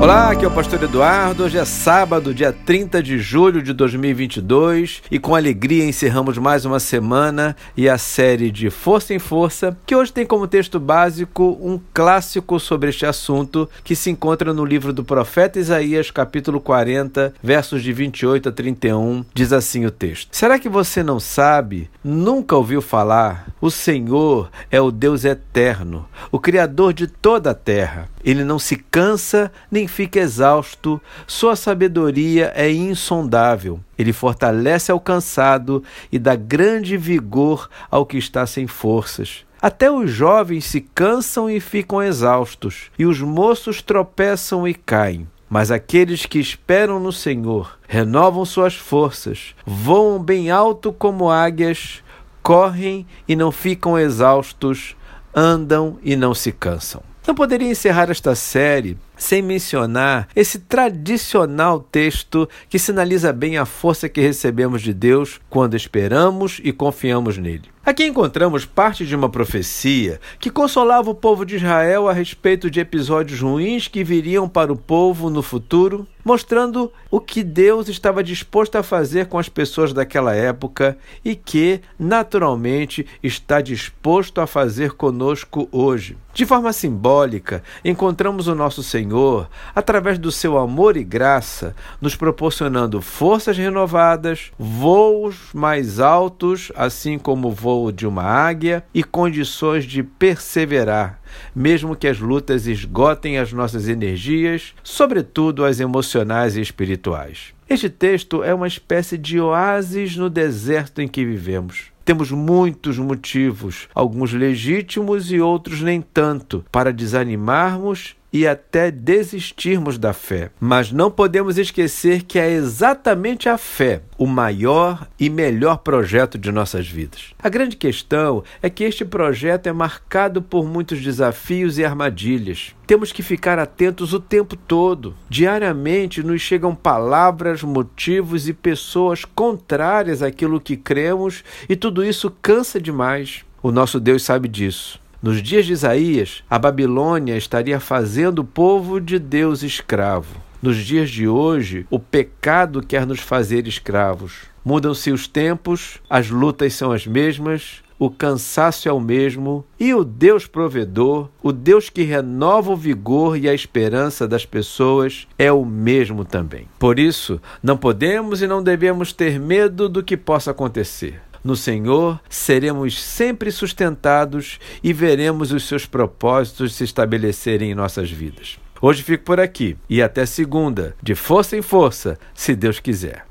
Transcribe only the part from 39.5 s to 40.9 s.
Até os jovens se